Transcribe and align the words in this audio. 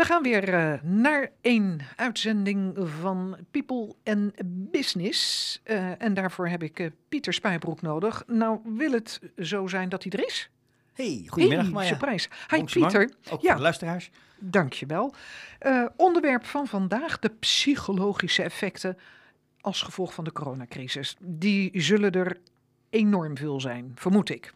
We 0.00 0.06
gaan 0.06 0.22
weer 0.22 0.48
uh, 0.48 0.82
naar 0.82 1.30
een 1.40 1.80
uitzending 1.96 2.76
van 3.00 3.36
People 3.50 3.94
and 4.04 4.32
Business. 4.70 5.60
Uh, 5.64 6.02
en 6.02 6.14
daarvoor 6.14 6.48
heb 6.48 6.62
ik 6.62 6.78
uh, 6.78 6.90
Pieter 7.08 7.32
Spijbroek 7.32 7.82
nodig. 7.82 8.22
Nou, 8.26 8.60
wil 8.64 8.92
het 8.92 9.20
zo 9.38 9.66
zijn 9.66 9.88
dat 9.88 10.02
hij 10.02 10.12
er 10.12 10.26
is? 10.26 10.50
Hey, 10.92 11.24
goedemiddag 11.26 11.64
hey, 11.64 11.74
Maya. 11.74 11.88
surprise. 11.88 12.28
Hi 12.54 12.64
Pieter. 12.64 13.10
Ook 13.30 13.40
ja. 13.40 13.46
voor 13.46 13.56
de 13.56 13.62
luisteraars. 13.62 14.10
Dankjewel. 14.38 15.14
Onderwerp 15.96 16.44
van 16.44 16.66
vandaag, 16.66 17.18
de 17.18 17.28
psychologische 17.28 18.42
effecten 18.42 18.98
als 19.60 19.82
gevolg 19.82 20.14
van 20.14 20.24
de 20.24 20.32
coronacrisis. 20.32 21.16
Die 21.20 21.70
zullen 21.80 22.12
er 22.12 22.36
enorm 22.90 23.36
veel 23.36 23.60
zijn, 23.60 23.92
vermoed 23.94 24.30
ik. 24.30 24.52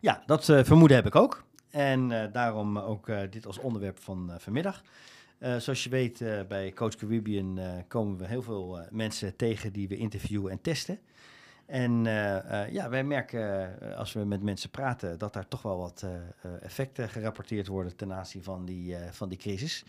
Ja, 0.00 0.22
dat 0.26 0.44
vermoeden 0.44 0.96
heb 0.96 1.06
ik 1.06 1.14
ook. 1.14 1.46
En 1.70 2.10
uh, 2.10 2.24
daarom 2.32 2.78
ook 2.78 3.08
uh, 3.08 3.20
dit 3.30 3.46
als 3.46 3.58
onderwerp 3.58 3.98
van 3.98 4.26
uh, 4.30 4.34
vanmiddag. 4.38 4.82
zoals 5.38 5.84
je 5.84 5.90
weet, 5.90 6.24
bij 6.48 6.72
Coach 6.72 6.94
Caribbean 6.94 7.60
komen 7.88 8.18
we 8.18 8.26
heel 8.26 8.42
veel 8.42 8.78
mensen 8.90 9.36
tegen 9.36 9.72
die 9.72 9.88
we 9.88 9.96
interviewen 9.96 10.52
en 10.52 10.60
testen. 10.60 10.98
En 11.66 12.04
ja, 12.70 12.88
wij 12.88 13.04
merken 13.04 13.78
als 13.96 14.12
we 14.12 14.24
met 14.24 14.42
mensen 14.42 14.70
praten 14.70 15.18
dat 15.18 15.32
daar 15.32 15.48
toch 15.48 15.62
wel 15.62 15.78
wat 15.78 16.06
effecten 16.60 17.08
gerapporteerd 17.08 17.66
worden 17.66 17.96
ten 17.96 18.12
aanzien 18.12 18.42
van 18.42 18.64
die, 18.64 18.96
van 19.10 19.28
die 19.28 19.38
crisis. 19.38 19.84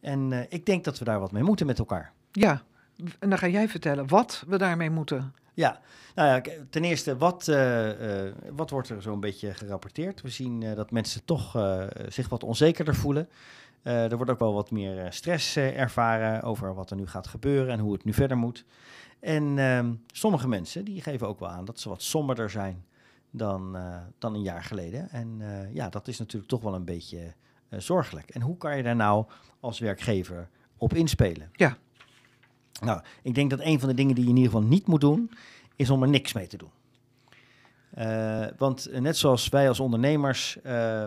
En 0.00 0.46
ik 0.48 0.66
denk 0.66 0.84
dat 0.84 0.98
we 0.98 1.04
daar 1.04 1.20
wat 1.20 1.32
mee 1.32 1.42
moeten 1.42 1.66
met 1.66 1.78
elkaar. 1.78 2.12
Ja, 2.32 2.62
en 3.18 3.28
dan 3.28 3.38
ga 3.38 3.48
jij 3.48 3.68
vertellen 3.68 4.08
wat 4.08 4.44
we 4.46 4.58
daarmee 4.58 4.90
moeten. 4.90 5.34
Ja, 5.54 5.80
nou 6.14 6.28
ja, 6.28 6.52
ten 6.70 6.84
eerste, 6.84 7.16
wat, 7.16 7.46
uh, 7.48 8.24
uh, 8.26 8.32
wat 8.52 8.70
wordt 8.70 8.88
er 8.88 9.02
zo'n 9.02 9.20
beetje 9.20 9.54
gerapporteerd? 9.54 10.22
We 10.22 10.28
zien 10.28 10.60
uh, 10.60 10.74
dat 10.74 10.90
mensen 10.90 11.24
toch 11.24 11.58
zich 12.08 12.28
wat 12.28 12.44
onzekerder 12.44 12.94
voelen. 12.94 13.28
er 13.82 14.16
wordt 14.16 14.30
ook 14.30 14.38
wel 14.38 14.54
wat 14.54 14.70
meer 14.70 15.12
stress 15.12 15.56
ervaren 15.56 16.42
over 16.42 16.74
wat 16.74 16.90
er 16.90 16.96
nu 16.96 17.06
gaat 17.06 17.26
gebeuren 17.26 17.72
en 17.72 17.78
hoe 17.78 17.92
het 17.92 18.04
nu 18.04 18.12
verder 18.12 18.36
moet. 18.36 18.64
En 19.20 19.58
ehm, 19.58 19.92
sommige 20.12 20.48
mensen 20.48 20.84
die 20.84 21.02
geven 21.02 21.28
ook 21.28 21.40
wel 21.40 21.48
aan 21.48 21.64
dat 21.64 21.80
ze 21.80 21.88
wat 21.88 22.02
somberder 22.02 22.50
zijn 22.50 22.84
dan, 23.30 23.76
dan 24.18 24.34
een 24.34 24.42
jaar 24.42 24.64
geleden. 24.64 25.10
En 25.10 25.40
ja, 25.72 25.88
dat 25.88 26.08
is 26.08 26.18
natuurlijk 26.18 26.50
toch 26.50 26.62
wel 26.62 26.74
een 26.74 26.84
beetje 26.84 27.34
zorgelijk. 27.70 28.30
En 28.30 28.40
hoe 28.40 28.56
kan 28.56 28.76
je 28.76 28.82
daar 28.82 28.96
nou 28.96 29.24
als 29.60 29.78
werkgever 29.78 30.48
op 30.76 30.94
inspelen? 30.94 31.50
Ja. 31.52 31.76
Nou, 32.80 33.00
ik 33.22 33.34
denk 33.34 33.50
dat 33.50 33.60
een 33.62 33.80
van 33.80 33.88
de 33.88 33.94
dingen 33.94 34.14
die 34.14 34.24
je 34.24 34.30
in 34.30 34.36
ieder 34.36 34.52
geval 34.52 34.68
niet 34.68 34.86
moet 34.86 35.00
doen, 35.00 35.30
is 35.76 35.90
om 35.90 36.02
er 36.02 36.08
niks 36.08 36.32
mee 36.32 36.46
te 36.46 36.56
doen. 36.56 36.70
Uh, 37.98 38.46
want 38.58 38.88
net 39.00 39.16
zoals 39.16 39.48
wij 39.48 39.68
als 39.68 39.80
ondernemers 39.80 40.58
uh, 40.66 41.04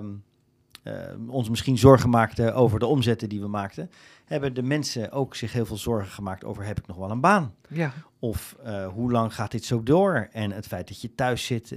uh, 0.83 0.93
ons 1.27 1.49
misschien 1.49 1.77
zorgen 1.77 2.09
maakten 2.09 2.55
over 2.55 2.79
de 2.79 2.85
omzetten 2.85 3.29
die 3.29 3.41
we 3.41 3.47
maakten, 3.47 3.89
hebben 4.25 4.53
de 4.53 4.63
mensen 4.63 5.11
ook 5.11 5.35
zich 5.35 5.53
heel 5.53 5.65
veel 5.65 5.77
zorgen 5.77 6.11
gemaakt 6.11 6.43
over 6.43 6.65
heb 6.65 6.79
ik 6.79 6.87
nog 6.87 6.97
wel 6.97 7.11
een 7.11 7.21
baan? 7.21 7.53
Ja. 7.69 7.93
Of 8.19 8.55
uh, 8.65 8.87
hoe 8.87 9.11
lang 9.11 9.35
gaat 9.35 9.51
dit 9.51 9.65
zo 9.65 9.83
door? 9.83 10.27
En 10.31 10.51
het 10.51 10.67
feit 10.67 10.87
dat 10.87 11.01
je 11.01 11.15
thuis 11.15 11.45
zit, 11.45 11.75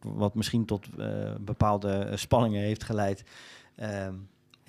wat 0.00 0.34
misschien 0.34 0.64
tot 0.64 0.86
bepaalde 1.40 2.10
spanningen 2.14 2.62
heeft 2.62 2.84
geleid. 2.84 3.24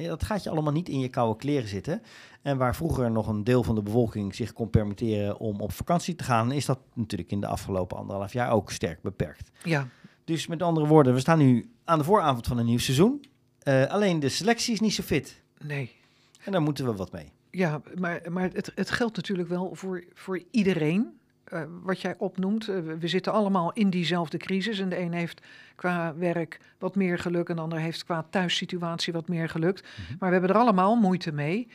Dat 0.07 0.23
gaat 0.23 0.44
je 0.44 0.49
allemaal 0.49 0.73
niet 0.73 0.89
in 0.89 0.99
je 0.99 1.09
koude 1.09 1.39
kleren 1.39 1.67
zitten. 1.67 2.02
En 2.41 2.57
waar 2.57 2.75
vroeger 2.75 3.11
nog 3.11 3.27
een 3.27 3.44
deel 3.44 3.63
van 3.63 3.75
de 3.75 3.81
bevolking 3.81 4.35
zich 4.35 4.53
kon 4.53 4.69
permitteren 4.69 5.39
om 5.39 5.61
op 5.61 5.71
vakantie 5.71 6.16
te 6.16 6.23
gaan, 6.23 6.52
is 6.52 6.66
dat 6.66 6.80
natuurlijk 6.94 7.31
in 7.31 7.41
de 7.41 7.47
afgelopen 7.47 7.97
anderhalf 7.97 8.33
jaar 8.33 8.52
ook 8.52 8.72
sterk 8.72 9.02
beperkt. 9.02 9.52
Ja. 9.63 9.88
Dus 10.25 10.47
met 10.47 10.61
andere 10.61 10.88
woorden, 10.88 11.13
we 11.13 11.19
staan 11.19 11.38
nu 11.38 11.72
aan 11.83 11.97
de 11.97 12.03
vooravond 12.03 12.47
van 12.47 12.57
een 12.57 12.66
nieuw 12.66 12.77
seizoen. 12.77 13.25
Uh, 13.63 13.85
alleen 13.85 14.19
de 14.19 14.29
selectie 14.29 14.73
is 14.73 14.79
niet 14.79 14.94
zo 14.94 15.03
fit. 15.03 15.41
Nee. 15.59 15.95
En 16.44 16.52
daar 16.52 16.61
moeten 16.61 16.85
we 16.85 16.95
wat 16.95 17.11
mee. 17.11 17.31
Ja, 17.52 17.81
maar, 17.95 18.22
maar 18.29 18.49
het, 18.53 18.72
het 18.75 18.89
geldt 18.89 19.16
natuurlijk 19.16 19.49
wel 19.49 19.75
voor, 19.75 20.03
voor 20.13 20.44
iedereen. 20.52 21.19
Uh, 21.53 21.61
wat 21.83 22.02
jij 22.02 22.16
opnoemt, 22.17 22.67
uh, 22.67 22.80
we 22.99 23.07
zitten 23.07 23.34
allemaal 23.34 23.73
in 23.73 23.89
diezelfde 23.89 24.38
crisis. 24.38 24.79
En 24.79 24.89
de 24.89 25.00
een 25.00 25.13
heeft 25.13 25.41
qua 25.75 26.16
werk 26.16 26.59
wat 26.79 26.95
meer 26.95 27.19
geluk 27.19 27.50
en 27.50 27.56
de 27.56 27.62
ander 27.62 27.79
heeft 27.79 28.03
qua 28.03 28.25
thuissituatie 28.29 29.13
wat 29.13 29.28
meer 29.28 29.50
geluk. 29.50 29.81
Mm 29.81 30.06
-hmm. 30.06 30.16
Maar 30.19 30.29
we 30.29 30.35
hebben 30.35 30.56
er 30.56 30.62
allemaal 30.62 30.95
moeite 30.95 31.31
mee. 31.31 31.67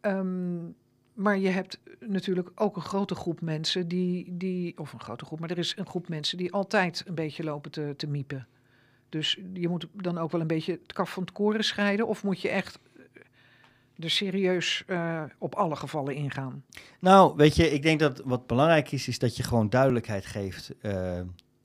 Um, 0.00 0.74
maar 1.14 1.38
je 1.38 1.48
hebt 1.48 1.78
natuurlijk 2.00 2.50
ook 2.54 2.76
een 2.76 2.82
grote 2.82 3.14
groep 3.14 3.40
mensen 3.40 3.88
die, 3.88 4.36
die, 4.36 4.78
of 4.78 4.92
een 4.92 5.00
grote 5.00 5.24
groep, 5.24 5.40
maar 5.40 5.50
er 5.50 5.58
is 5.58 5.74
een 5.76 5.86
groep 5.86 6.08
mensen 6.08 6.38
die 6.38 6.52
altijd 6.52 7.02
een 7.06 7.14
beetje 7.14 7.44
lopen 7.44 7.70
te, 7.70 7.94
te 7.96 8.06
miepen. 8.06 8.46
Dus 9.08 9.38
je 9.52 9.68
moet 9.68 9.86
dan 9.92 10.18
ook 10.18 10.30
wel 10.30 10.40
een 10.40 10.46
beetje 10.46 10.72
het 10.72 10.92
kaf 10.92 11.12
van 11.12 11.22
het 11.22 11.32
koren 11.32 11.64
scheiden, 11.64 12.06
of 12.06 12.24
moet 12.24 12.40
je 12.40 12.48
echt 12.48 12.78
er 14.02 14.10
serieus 14.10 14.84
uh, 14.86 15.22
op 15.38 15.54
alle 15.54 15.76
gevallen 15.76 16.14
ingaan? 16.14 16.64
Nou, 16.98 17.36
weet 17.36 17.56
je, 17.56 17.70
ik 17.70 17.82
denk 17.82 18.00
dat 18.00 18.22
wat 18.24 18.46
belangrijk 18.46 18.92
is, 18.92 19.08
is 19.08 19.18
dat 19.18 19.36
je 19.36 19.42
gewoon 19.42 19.68
duidelijkheid 19.68 20.26
geeft 20.26 20.74
uh, 20.82 21.18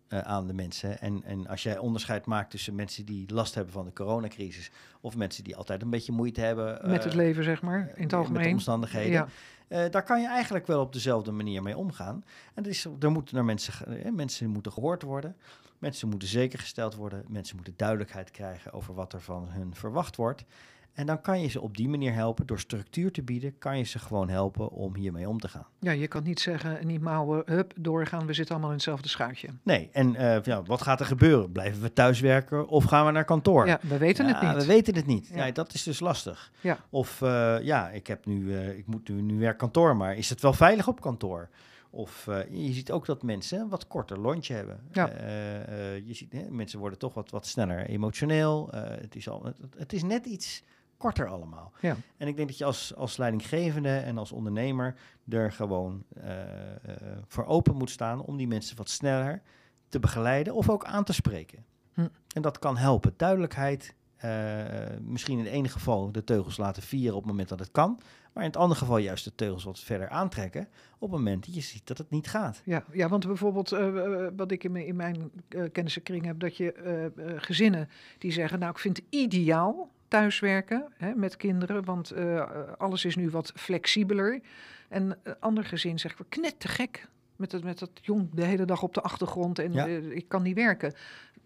uh, 0.09 0.19
aan 0.19 0.47
de 0.47 0.53
mensen. 0.53 0.99
En, 0.99 1.21
en 1.23 1.47
als 1.47 1.63
jij 1.63 1.77
onderscheid 1.77 2.25
maakt 2.25 2.51
tussen 2.51 2.75
mensen 2.75 3.05
die 3.05 3.33
last 3.33 3.55
hebben 3.55 3.73
van 3.73 3.85
de 3.85 3.93
coronacrisis 3.93 4.71
of 5.01 5.15
mensen 5.15 5.43
die 5.43 5.55
altijd 5.55 5.81
een 5.81 5.89
beetje 5.89 6.11
moeite 6.11 6.41
hebben 6.41 6.89
met 6.89 7.03
het 7.03 7.13
leven, 7.13 7.43
zeg 7.43 7.61
maar, 7.61 7.91
in 7.95 8.03
het 8.03 8.13
algemeen. 8.13 8.37
Met 8.37 8.43
de 8.43 8.53
omstandigheden. 8.53 9.11
Ja. 9.11 9.27
Uh, 9.67 9.89
daar 9.89 10.03
kan 10.03 10.21
je 10.21 10.27
eigenlijk 10.27 10.67
wel 10.67 10.81
op 10.81 10.93
dezelfde 10.93 11.31
manier 11.31 11.63
mee 11.63 11.77
omgaan. 11.77 12.23
En 12.53 12.63
dat 12.63 12.71
is, 12.71 12.87
er 12.99 13.11
moeten 13.11 13.35
naar 13.35 13.45
mensen, 13.45 14.03
eh, 14.03 14.11
mensen 14.11 14.49
moeten 14.49 14.71
gehoord 14.71 15.01
worden. 15.01 15.35
Mensen 15.79 16.09
moeten 16.09 16.27
zeker 16.27 16.59
gesteld 16.59 16.95
worden. 16.95 17.25
Mensen 17.27 17.55
moeten 17.55 17.73
duidelijkheid 17.77 18.31
krijgen 18.31 18.73
over 18.73 18.93
wat 18.93 19.13
er 19.13 19.21
van 19.21 19.47
hun 19.49 19.75
verwacht 19.75 20.15
wordt. 20.15 20.43
En 20.97 21.05
dan 21.05 21.21
kan 21.21 21.41
je 21.41 21.47
ze 21.47 21.61
op 21.61 21.77
die 21.77 21.89
manier 21.89 22.13
helpen. 22.13 22.45
Door 22.45 22.59
structuur 22.59 23.11
te 23.11 23.23
bieden, 23.23 23.57
kan 23.57 23.77
je 23.77 23.83
ze 23.83 23.99
gewoon 23.99 24.29
helpen 24.29 24.69
om 24.69 24.95
hiermee 24.95 25.29
om 25.29 25.39
te 25.39 25.47
gaan. 25.47 25.65
Ja, 25.79 25.91
je 25.91 26.07
kan 26.07 26.23
niet 26.23 26.39
zeggen, 26.39 26.87
niet 26.87 27.01
mouwen, 27.01 27.43
hup, 27.45 27.73
doorgaan. 27.75 28.25
We 28.25 28.33
zitten 28.33 28.53
allemaal 28.53 28.69
in 28.69 28.75
hetzelfde 28.75 29.09
schuitje. 29.09 29.49
Nee, 29.63 29.89
en 29.91 30.13
uh, 30.13 30.41
ja, 30.41 30.63
wat 30.63 30.81
gaat 30.81 30.99
er 30.99 31.05
gebeuren? 31.05 31.51
Blijven 31.51 31.81
we 31.81 31.93
thuiswerken 31.93 32.67
of 32.67 32.83
gaan 32.83 33.05
we 33.05 33.11
naar 33.11 33.25
kantoor? 33.25 33.67
Ja, 33.67 33.79
we 33.81 33.97
weten 33.97 34.27
ja, 34.27 34.33
het 34.33 34.41
niet. 34.41 34.65
We 34.65 34.65
weten 34.65 34.95
het 34.95 35.05
niet. 35.05 35.27
Ja. 35.27 35.45
ja 35.45 35.51
dat 35.51 35.73
is 35.73 35.83
dus 35.83 35.99
lastig. 35.99 36.51
Ja. 36.61 36.77
Of 36.89 37.21
uh, 37.21 37.57
ja, 37.61 37.89
ik, 37.89 38.07
heb 38.07 38.25
nu, 38.25 38.43
uh, 38.43 38.77
ik 38.77 38.87
moet 38.87 39.09
nu, 39.09 39.21
nu 39.21 39.39
weer 39.39 39.55
kantoor, 39.55 39.95
maar 39.95 40.15
is 40.15 40.29
het 40.29 40.41
wel 40.41 40.53
veilig 40.53 40.87
op 40.87 41.01
kantoor? 41.01 41.49
Of 41.89 42.25
je 42.51 42.73
ziet 42.73 42.91
ook 42.91 43.05
dat 43.05 43.23
mensen 43.23 43.59
een 43.59 43.69
wat 43.69 43.87
korter 43.87 44.19
lontje 44.19 44.53
hebben. 44.53 44.79
Ja. 44.91 45.09
Je 46.05 46.13
ziet, 46.13 46.31
hè, 46.31 46.49
mensen 46.49 46.79
worden 46.79 46.99
toch 46.99 47.13
wat, 47.13 47.29
wat 47.29 47.47
sneller 47.47 47.85
emotioneel. 47.85 48.69
het, 48.71 49.15
is 49.15 49.29
al, 49.29 49.43
het, 49.43 49.57
het 49.77 49.93
is 49.93 50.03
net 50.03 50.25
iets 50.25 50.63
korter 50.97 51.27
allemaal. 51.27 51.71
Ja. 51.81 51.95
En 52.17 52.27
ik 52.27 52.35
denk 52.35 52.47
dat 52.47 52.57
je 52.57 52.65
als, 52.65 52.95
als 52.95 53.17
leidinggevende 53.17 53.97
en 53.97 54.17
als 54.17 54.31
ondernemer 54.31 54.95
er 55.29 55.51
gewoon 55.51 56.03
uh, 56.17 56.25
uh, 56.25 56.95
voor 57.27 57.45
open 57.45 57.75
moet 57.75 57.89
staan 57.89 58.21
om 58.21 58.37
die 58.37 58.47
mensen 58.47 58.77
wat 58.77 58.89
sneller 58.89 59.41
te 59.89 59.99
begeleiden 59.99 60.53
of 60.53 60.69
ook 60.69 60.85
aan 60.85 61.03
te 61.03 61.13
spreken. 61.13 61.65
Hm. 61.93 62.07
En 62.33 62.41
dat 62.41 62.59
kan 62.59 62.77
helpen. 62.77 63.13
Duidelijkheid, 63.17 63.95
uh, 64.25 64.63
misschien 65.01 65.37
in 65.37 65.45
het 65.45 65.53
ene 65.53 65.69
geval 65.69 66.11
de 66.11 66.23
teugels 66.23 66.57
laten 66.57 66.83
vieren 66.83 67.15
op 67.15 67.21
het 67.21 67.31
moment 67.31 67.49
dat 67.49 67.59
het 67.59 67.71
kan. 67.71 67.99
Maar 68.33 68.43
in 68.45 68.51
het 68.51 68.59
andere 68.59 68.79
geval 68.79 68.97
juist 68.97 69.23
de 69.23 69.35
teugels 69.35 69.63
wat 69.63 69.79
verder 69.79 70.09
aantrekken 70.09 70.67
op 70.99 71.11
het 71.11 71.19
moment 71.19 71.45
dat 71.45 71.55
je 71.55 71.61
ziet 71.61 71.87
dat 71.87 71.97
het 71.97 72.09
niet 72.09 72.27
gaat. 72.27 72.61
Ja, 72.65 72.83
ja 72.91 73.07
want 73.07 73.27
bijvoorbeeld 73.27 73.71
uh, 73.71 74.27
wat 74.35 74.51
ik 74.51 74.63
in 74.63 74.71
mijn, 74.71 74.85
in 74.85 74.95
mijn 74.95 75.31
uh, 75.49 75.63
kennissenkring 75.71 76.25
heb, 76.25 76.39
dat 76.39 76.57
je 76.57 77.11
gezinnen 77.37 77.89
die 78.17 78.31
zeggen, 78.31 78.59
nou 78.59 78.71
ik 78.71 78.79
vind 78.79 78.97
het 78.97 79.05
ideaal 79.09 79.91
thuiswerken 80.07 80.93
hè, 80.97 81.15
met 81.15 81.35
kinderen, 81.37 81.85
want 81.85 82.13
alles 82.77 83.05
is 83.05 83.15
nu 83.15 83.29
wat 83.29 83.51
flexibeler. 83.55 84.41
En 84.89 85.17
ander 85.39 85.63
gezin 85.65 85.99
zegt, 85.99 86.17
we 86.17 86.25
knet 86.29 86.59
te 86.59 86.67
gek 86.67 87.07
met, 87.35 87.51
het, 87.51 87.63
met 87.63 87.79
dat 87.79 87.89
jong 88.01 88.29
de 88.33 88.43
hele 88.43 88.65
dag 88.65 88.83
op 88.83 88.93
de 88.93 89.01
achtergrond 89.01 89.59
en 89.59 89.73
Ja. 89.73 89.85
ik 89.85 90.27
kan 90.27 90.43
niet 90.43 90.55
werken. 90.55 90.93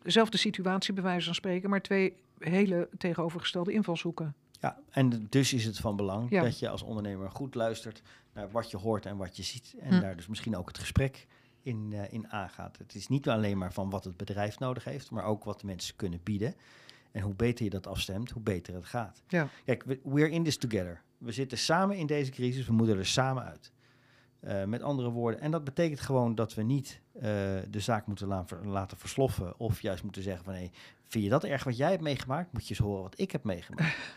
Dezelfde 0.01 0.37
situatie 0.37 0.93
bij 0.93 1.03
wijze 1.03 1.25
van 1.25 1.35
spreken, 1.35 1.69
maar 1.69 1.81
twee 1.81 2.15
hele 2.39 2.89
tegenovergestelde 2.97 3.71
invalshoeken. 3.71 4.35
Ja, 4.59 4.79
en 4.89 5.27
dus 5.29 5.53
is 5.53 5.65
het 5.65 5.77
van 5.77 5.95
belang 5.95 6.29
Ja. 6.29 6.41
dat 6.43 6.59
je 6.59 6.69
als 6.69 6.81
ondernemer 6.81 7.31
goed 7.31 7.55
luistert 7.55 8.01
naar 8.33 8.51
wat 8.51 8.71
je 8.71 8.77
hoort 8.77 9.05
en 9.05 9.17
wat 9.17 9.37
je 9.37 9.43
ziet. 9.43 9.75
En 9.79 9.93
Hm. 9.93 10.01
daar 10.01 10.15
dus 10.15 10.27
misschien 10.27 10.55
ook 10.57 10.67
het 10.67 10.77
gesprek 10.77 11.27
in, 11.61 11.89
eh, 11.93 12.13
in 12.13 12.27
aangaat. 12.29 12.77
Het 12.77 12.95
is 12.95 13.07
niet 13.07 13.29
alleen 13.29 13.57
maar 13.57 13.73
van 13.73 13.89
wat 13.89 14.03
het 14.03 14.17
bedrijf 14.17 14.59
nodig 14.59 14.83
heeft, 14.83 15.11
maar 15.11 15.23
ook 15.23 15.43
wat 15.43 15.59
de 15.59 15.65
mensen 15.65 15.95
kunnen 15.95 16.19
bieden. 16.23 16.55
En 17.11 17.21
hoe 17.21 17.33
beter 17.35 17.63
je 17.63 17.69
dat 17.71 17.87
afstemt, 17.87 18.31
hoe 18.31 18.41
beter 18.41 18.73
het 18.73 18.85
gaat. 18.85 19.23
Ja. 19.27 19.47
Kijk, 19.65 19.83
we- 19.83 19.99
we're 20.03 20.29
in 20.29 20.43
this 20.43 20.57
together. 20.57 21.01
We 21.17 21.31
zitten 21.31 21.57
samen 21.57 21.97
in 21.97 22.05
deze 22.05 22.31
crisis, 22.31 22.65
we 22.67 22.73
moeten 22.73 22.97
er 22.97 23.05
samen 23.05 23.43
uit. 23.43 23.71
Eh, 24.39 24.63
met 24.63 24.81
andere 24.81 25.09
woorden, 25.09 25.39
en 25.41 25.51
dat 25.51 25.63
betekent 25.63 25.99
gewoon 25.99 26.35
dat 26.35 26.53
we 26.53 26.63
niet 26.63 27.01
eh, 27.13 27.21
de 27.69 27.79
zaak 27.79 28.07
moeten 28.07 28.27
la- 28.27 28.45
laten 28.63 28.97
versloffen. 28.97 29.59
Of 29.59 29.81
juist 29.81 30.03
moeten 30.03 30.21
zeggen 30.23 30.43
van, 30.43 30.53
hé, 30.53 30.69
vind 31.07 31.23
je 31.23 31.29
dat 31.29 31.43
erg 31.43 31.63
wat 31.63 31.77
jij 31.77 31.89
hebt 31.89 32.01
meegemaakt? 32.01 32.53
Moet 32.53 32.63
je 32.63 32.69
eens 32.69 32.79
horen 32.83 33.01
wat 33.01 33.19
ik 33.19 33.31
heb 33.31 33.43
meegemaakt. 33.43 33.95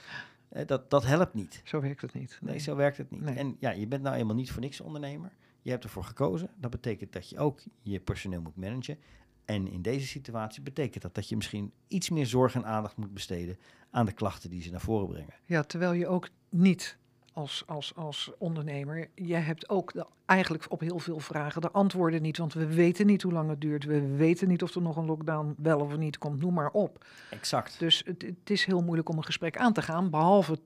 Eh, 0.49 0.67
dat, 0.67 0.91
dat 0.91 1.05
helpt 1.05 1.35
niet. 1.35 1.61
Zo 1.65 1.81
werkt 1.81 2.01
het 2.01 2.13
niet. 2.15 2.39
Nee, 2.43 2.59
zo 2.59 2.77
werkt 2.77 2.97
het 2.97 3.11
niet. 3.11 3.21
Nee. 3.21 3.35
En 3.35 3.57
ja, 3.61 3.71
je 3.71 3.87
bent 3.87 4.03
nou 4.03 4.17
eenmaal 4.17 4.35
niet 4.35 4.51
voor 4.51 4.61
niks 4.61 4.81
ondernemer. 4.81 5.33
Je 5.63 5.71
hebt 5.71 5.85
ervoor 5.85 6.05
gekozen. 6.05 6.51
Dat 6.57 6.71
betekent 6.71 7.13
dat 7.13 7.29
je 7.29 7.39
ook 7.39 7.61
je 7.83 8.01
personeel 8.01 8.41
moet 8.41 8.57
managen. 8.57 8.99
En 9.45 9.69
in 9.69 9.83
deze 9.83 10.07
situatie 10.07 10.63
betekent 10.63 11.03
dat 11.03 11.15
dat 11.15 11.29
je 11.29 11.37
misschien 11.37 11.73
iets 11.89 12.11
meer 12.11 12.27
zorg 12.27 12.55
en 12.55 12.67
aandacht 12.67 12.97
moet 12.97 13.15
besteden 13.15 13.59
aan 13.91 14.07
de 14.07 14.13
klachten 14.13 14.51
die 14.51 14.63
ze 14.63 14.71
naar 14.71 14.81
voren 14.81 15.09
brengen. 15.09 15.35
Ja, 15.45 15.63
terwijl 15.63 15.93
je 15.93 16.09
ook 16.09 16.29
niet 16.49 16.99
als, 17.35 17.63
als, 17.67 17.95
als 17.95 18.31
ondernemer, 18.39 19.09
jij 19.15 19.41
hebt 19.41 19.69
ook 19.69 19.93
de, 19.93 20.07
eigenlijk 20.27 20.67
op 20.69 20.81
heel 20.81 20.99
veel 20.99 21.19
vragen 21.19 21.61
de 21.61 21.71
antwoorden 21.71 22.23
niet. 22.23 22.39
Want 22.39 22.53
we 22.53 22.67
weten 22.67 23.07
niet 23.07 23.23
hoe 23.23 23.33
lang 23.33 23.51
het 23.51 23.61
duurt. 23.61 23.85
We 23.85 24.17
weten 24.17 24.49
niet 24.49 24.63
of 24.63 24.75
er 24.75 24.83
nog 24.83 24.97
een 24.97 25.07
lockdown 25.07 25.55
wel 25.59 25.81
of 25.81 25.97
niet 25.97 26.19
komt. 26.19 26.41
Noem 26.41 26.55
maar 26.55 26.71
op. 26.71 27.05
Exact. 27.31 27.79
Dus 27.79 28.03
het, 28.05 28.23
het 28.23 28.51
is 28.51 28.65
heel 28.65 28.83
moeilijk 28.83 29.09
om 29.09 29.17
een 29.17 29.25
gesprek 29.25 29.57
aan 29.57 29.73
te 29.73 29.83
gaan. 29.83 30.11
Behalve 30.11 30.59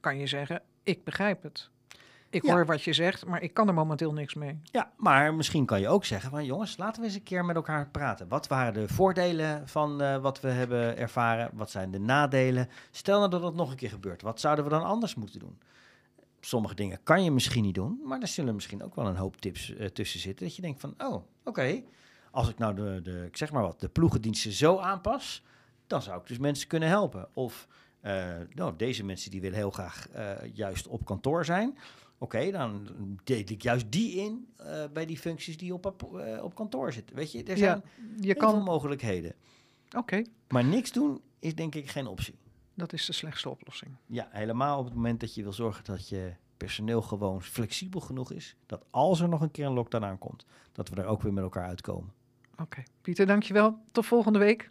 kan 0.00 0.18
je 0.18 0.26
zeggen, 0.26 0.62
ik 0.82 1.04
begrijp 1.04 1.42
het. 1.42 1.70
Ik 2.32 2.42
Ja. 2.44 2.52
hoor 2.52 2.66
wat 2.66 2.82
je 2.82 2.92
zegt, 2.92 3.26
maar 3.26 3.42
ik 3.42 3.54
kan 3.54 3.68
er 3.68 3.74
momenteel 3.74 4.12
niks 4.12 4.34
mee. 4.34 4.58
Ja, 4.64 4.92
maar 4.96 5.34
misschien 5.34 5.66
kan 5.66 5.80
je 5.80 5.88
ook 5.88 6.04
zeggen 6.04 6.30
van 6.30 6.44
jongens, 6.44 6.76
laten 6.76 7.00
we 7.00 7.06
eens 7.06 7.16
een 7.16 7.22
keer 7.22 7.44
met 7.44 7.56
elkaar 7.56 7.88
praten. 7.88 8.28
Wat 8.28 8.46
waren 8.48 8.72
de 8.72 8.88
voordelen 8.88 9.68
van 9.68 10.02
eh, 10.02 10.16
wat 10.16 10.40
we 10.40 10.48
hebben 10.48 10.96
ervaren? 10.96 11.50
Wat 11.52 11.70
zijn 11.70 11.90
de 11.90 11.98
nadelen? 11.98 12.68
Stel 12.90 13.18
nou 13.18 13.30
dat 13.30 13.42
het 13.42 13.54
nog 13.54 13.70
een 13.70 13.76
keer 13.76 13.88
gebeurt. 13.88 14.22
Wat 14.22 14.40
zouden 14.40 14.64
we 14.64 14.70
dan 14.70 14.84
anders 14.84 15.14
moeten 15.14 15.38
doen? 15.40 15.58
Sommige 16.40 16.74
dingen 16.74 16.98
kan 17.02 17.24
je 17.24 17.30
misschien 17.30 17.62
niet 17.62 17.74
doen, 17.74 18.00
maar 18.04 18.20
er 18.20 18.28
zullen 18.28 18.54
misschien 18.54 18.82
ook 18.82 18.94
wel 18.94 19.06
een 19.06 19.16
hoop 19.16 19.36
tips 19.36 19.74
eh, 19.74 19.86
tussen 19.86 20.20
zitten. 20.20 20.46
Dat 20.46 20.56
je 20.56 20.62
denkt 20.62 20.80
van, 20.80 20.94
oh, 20.98 21.24
oké, 21.44 21.82
als 22.30 22.48
ik 22.48 22.58
nou 22.58 22.74
de, 22.74 23.00
de, 23.02 23.24
ik 23.26 23.36
zeg 23.36 23.52
maar 23.52 23.62
wat, 23.62 23.80
de 23.80 23.88
ploegendiensten 23.88 24.52
zo 24.52 24.78
aanpas, 24.78 25.44
dan 25.86 26.02
zou 26.02 26.20
ik 26.20 26.26
dus 26.26 26.38
mensen 26.38 26.68
kunnen 26.68 26.88
helpen. 26.88 27.28
Of 27.34 27.66
eh, 28.00 28.24
nou, 28.54 28.76
deze 28.76 29.04
mensen 29.04 29.30
die 29.30 29.40
willen 29.40 29.58
heel 29.58 29.70
graag 29.70 30.06
juist 30.52 30.86
op 30.86 31.04
kantoor 31.04 31.44
zijn. 31.44 31.76
Oké, 32.22 32.50
dan 32.50 32.88
deed 33.24 33.50
ik 33.50 33.62
juist 33.62 33.92
die 33.92 34.12
in 34.12 34.46
eh, 34.56 34.84
bij 34.92 35.06
die 35.06 35.18
functies 35.18 35.56
die 35.56 35.74
op, 35.74 36.02
eh, 36.18 36.44
op 36.44 36.54
kantoor 36.54 36.92
zitten. 36.92 37.16
Weet 37.16 37.32
je, 37.32 37.42
er 37.42 37.56
zijn 37.56 37.76
Ja, 37.76 37.82
je 38.20 38.26
heel 38.26 38.34
veel 38.38 38.50
kan. 38.52 38.62
mogelijkheden. 38.62 39.34
Oké, 39.96 40.24
Maar 40.48 40.64
niks 40.64 40.92
doen 40.92 41.20
is 41.38 41.54
denk 41.54 41.74
ik 41.74 41.88
geen 41.90 42.06
optie. 42.06 42.34
dat 42.74 42.92
is 42.92 43.06
de 43.06 43.12
slechtste 43.12 43.50
oplossing. 43.50 43.96
Ja, 44.06 44.28
helemaal 44.30 44.78
op 44.78 44.84
het 44.84 44.94
moment 44.94 45.20
dat 45.20 45.34
je 45.34 45.42
wil 45.42 45.52
zorgen 45.52 45.84
dat 45.84 46.08
je 46.08 46.32
personeel 46.56 47.02
gewoon 47.02 47.42
flexibel 47.42 48.00
genoeg 48.00 48.32
is. 48.32 48.56
Dat 48.66 48.84
als 48.90 49.20
er 49.20 49.28
nog 49.28 49.40
een 49.40 49.50
keer 49.50 49.66
een 49.66 49.72
lockdown 49.72 50.04
aankomt, 50.04 50.44
dat 50.72 50.88
we 50.88 50.96
er 50.96 51.06
ook 51.06 51.22
weer 51.22 51.32
met 51.32 51.42
elkaar 51.44 51.66
uitkomen. 51.68 52.12
Oké, 52.60 52.82
Pieter, 53.00 53.26
dankjewel. 53.26 53.78
Tot 53.92 54.06
volgende 54.06 54.38
week. 54.38 54.70